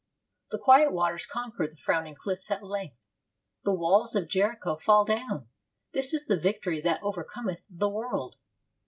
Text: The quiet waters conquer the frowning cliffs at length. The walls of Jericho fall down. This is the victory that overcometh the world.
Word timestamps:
The 0.49 0.57
quiet 0.57 0.91
waters 0.91 1.27
conquer 1.27 1.67
the 1.67 1.75
frowning 1.75 2.15
cliffs 2.15 2.49
at 2.49 2.63
length. 2.63 2.97
The 3.63 3.71
walls 3.75 4.15
of 4.15 4.27
Jericho 4.27 4.75
fall 4.77 5.05
down. 5.05 5.47
This 5.91 6.11
is 6.11 6.25
the 6.25 6.39
victory 6.39 6.81
that 6.81 7.03
overcometh 7.03 7.61
the 7.69 7.87
world. 7.87 8.37